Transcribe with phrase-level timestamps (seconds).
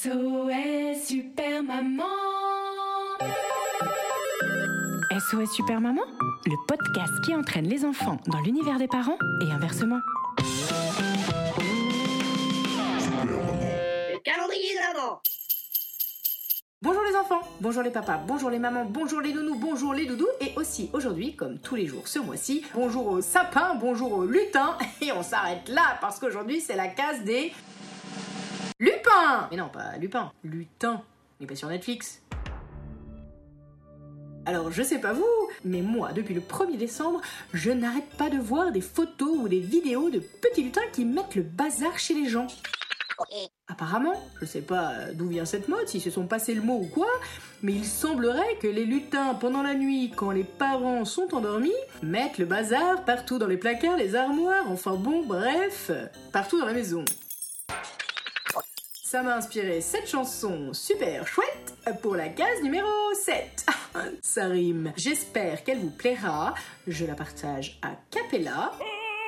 [0.00, 2.04] SOS Super Maman.
[5.10, 6.02] SOS Super Maman,
[6.46, 9.98] le podcast qui entraîne les enfants dans l'univers des parents et inversement.
[13.18, 15.20] Le calendrier de l'avant.
[16.80, 20.28] Bonjour les enfants, bonjour les papas, bonjour les mamans, bonjour les nounous, bonjour les doudous
[20.40, 24.78] et aussi aujourd'hui, comme tous les jours ce mois-ci, bonjour aux sapins, bonjour aux lutins.
[25.00, 27.52] Et on s'arrête là parce qu'aujourd'hui c'est la case des
[28.78, 31.02] lupins Mais non, pas lupins, lutins,
[31.40, 32.22] mais pas sur Netflix.
[34.46, 35.24] Alors je sais pas vous,
[35.64, 37.20] mais moi depuis le 1er décembre,
[37.52, 41.34] je n'arrête pas de voir des photos ou des vidéos de petits lutins qui mettent
[41.34, 42.46] le bazar chez les gens.
[43.66, 46.86] Apparemment, je sais pas d'où vient cette mode, s'ils se sont passés le mot ou
[46.86, 47.08] quoi,
[47.62, 52.38] mais il semblerait que les lutins, pendant la nuit, quand les parents sont endormis, mettent
[52.38, 55.90] le bazar partout dans les placards, les armoires, enfin bon, bref,
[56.32, 57.04] partout dans la maison.
[59.10, 63.64] Ça m'a inspiré cette chanson super chouette pour la case numéro 7.
[64.20, 64.92] Ça rime.
[64.98, 66.52] J'espère qu'elle vous plaira.
[66.86, 68.70] Je la partage à Capella.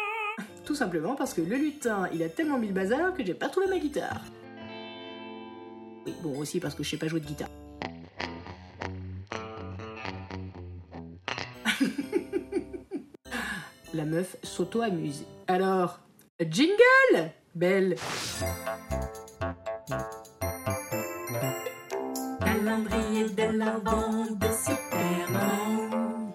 [0.67, 3.49] Tout simplement parce que le lutin, il a tellement mis le bazar que j'ai pas
[3.49, 4.21] trouvé ma guitare.
[6.05, 7.49] Oui, bon, aussi parce que je sais pas jouer de guitare.
[13.95, 15.25] La meuf s'auto-amuse.
[15.49, 16.01] Alors,
[16.39, 17.97] jingle Belle
[22.63, 26.35] Calendrier de l'avant de Super Maman.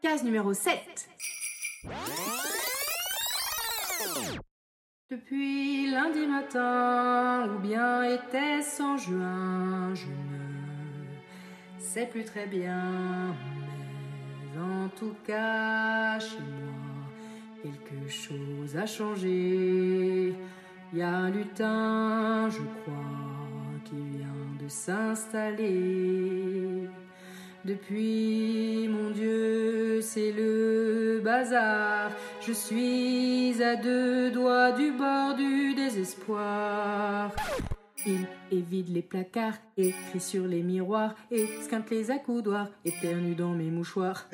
[0.00, 1.08] Case numéro 7.
[5.10, 13.34] Depuis lundi matin, ou bien était-ce en juin, je ne sais plus très bien,
[14.54, 20.36] mais en tout cas, chez moi, quelque chose a changé.
[20.92, 22.94] Y a un lutin, je crois,
[23.84, 24.26] qui vient
[24.60, 26.88] de s'installer.
[27.64, 32.10] Depuis, mon Dieu, c'est le bazar.
[32.40, 37.30] Je suis à deux doigts du bord du désespoir.
[38.04, 43.70] Il évite les placards, écrit sur les miroirs, et squinte les accoudoirs, éternue dans mes
[43.70, 44.26] mouchoirs.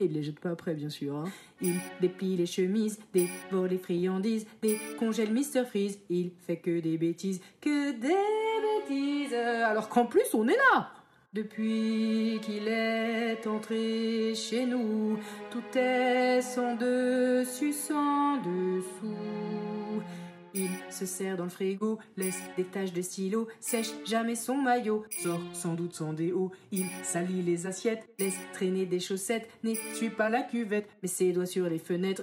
[0.00, 1.14] Il les jette pas après, bien sûr.
[1.16, 1.24] hein.
[1.60, 5.64] Il déplie les chemises, dévore les friandises, décongèle Mr.
[5.68, 5.98] Freeze.
[6.08, 9.34] Il fait que des bêtises, que des bêtises.
[9.34, 10.90] Alors qu'en plus, on est là
[11.32, 15.16] depuis qu'il est entré chez nous,
[15.50, 19.14] tout est sans dessus, sans dessous.
[20.54, 25.04] Il se serre dans le frigo, laisse des taches de stylo, sèche jamais son maillot,
[25.22, 26.50] sort sans doute sans déo.
[26.72, 31.46] Il salit les assiettes, laisse traîner des chaussettes, n'essuie pas la cuvette, met ses doigts
[31.46, 32.22] sur les fenêtres.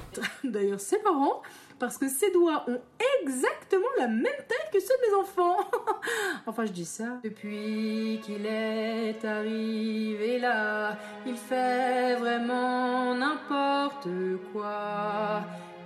[0.44, 1.42] D'ailleurs, c'est marrant,
[1.78, 2.80] parce que ses doigts ont
[3.22, 5.58] exactement la même taille que ceux de mes enfants.
[6.46, 7.20] enfin, je dis ça.
[7.22, 10.96] Depuis qu'il est arrivé là,
[11.26, 14.08] il fait vraiment n'importe
[14.52, 15.42] quoi.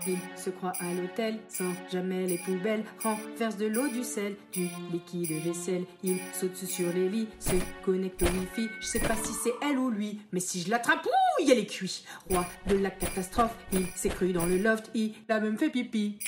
[0.07, 4.69] Il se croit à l'hôtel, sans jamais les poubelles, renverse de l'eau, du sel, du
[4.91, 5.85] liquide vaisselle.
[6.03, 7.55] Il saute sur les lits, se
[7.85, 8.69] connecte au wifi.
[8.81, 11.67] Je sais pas si c'est elle ou lui, mais si je l'attrape, ouh, il est
[11.67, 12.05] cuit.
[12.29, 16.19] Roi de la catastrophe, il s'est cru dans le loft, il a même fait pipi.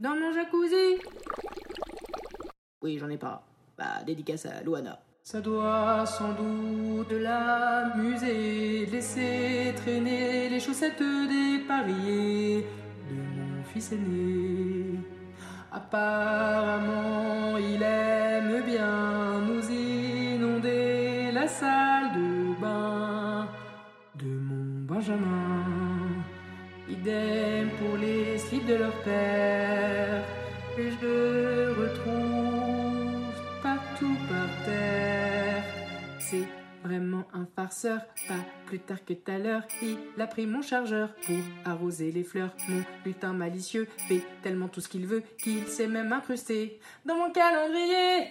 [0.00, 1.00] Dans mon jacuzzi.
[2.82, 3.42] Oui, j'en ai pas.
[3.76, 5.00] Bah, dédicace à Luana.
[5.22, 12.85] Ça doit sans doute l'amuser, laisser traîner les chaussettes dépareillées de mon
[15.70, 23.46] Apparemment, il aime bien nous inonder la salle de bain
[24.14, 25.64] de mon Benjamin.
[26.88, 30.22] Idem pour les slips de leur père,
[30.74, 31.45] que je
[36.86, 38.34] vraiment un farceur, pas
[38.66, 39.62] plus tard que tout à l'heure.
[39.82, 42.50] Il a pris mon chargeur pour arroser les fleurs.
[42.68, 47.30] Mon lutin malicieux fait tellement tout ce qu'il veut qu'il s'est même incrusté dans mon
[47.32, 48.30] calendrier.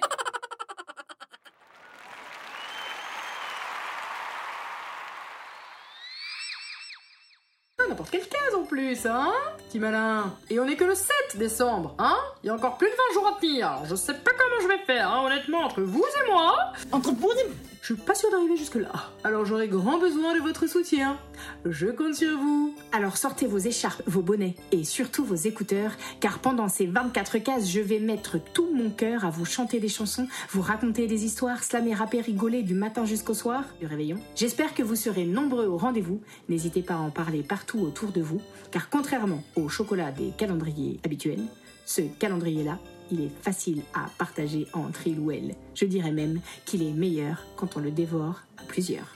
[7.78, 9.34] Ah, n'importe quelle case en plus hein
[9.68, 10.34] Petit malin.
[10.50, 13.14] Et on est que le 7 décembre, hein Il y a encore plus de 20
[13.14, 13.68] jours à tenir.
[13.68, 16.74] Alors, je sais pas comment je vais faire, hein, honnêtement, entre vous et moi.
[16.92, 17.50] Entre vous et
[17.82, 18.92] Je suis pas sûre d'arriver jusque-là.
[19.24, 21.18] Alors j'aurai grand besoin de votre soutien.
[21.66, 22.76] Je compte sur vous.
[22.92, 27.70] Alors sortez vos écharpes, vos bonnets et surtout vos écouteurs, car pendant ces 24 cases,
[27.70, 31.64] je vais mettre tout mon cœur à vous chanter des chansons, vous raconter des histoires,
[31.64, 34.18] slammer, rapper, rigoler du matin jusqu'au soir du réveillon.
[34.36, 36.22] J'espère que vous serez nombreux au rendez-vous.
[36.50, 38.42] N'hésitez pas à en parler partout autour de vous,
[38.72, 41.44] car contrairement au chocolat des calendriers habituels,
[41.86, 42.80] ce calendrier-là,
[43.12, 45.56] il est facile à partager entre il ou elle.
[45.74, 49.16] Je dirais même qu'il est meilleur quand on le dévore à plusieurs.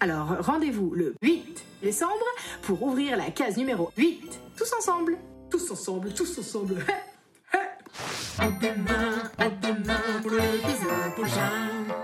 [0.00, 2.12] Alors rendez-vous le 8 décembre
[2.62, 4.40] pour ouvrir la case numéro 8.
[4.56, 5.16] Tous ensemble.
[5.50, 6.76] Tous ensemble, tous ensemble.
[8.36, 12.03] À demain, à demain pour l'épisode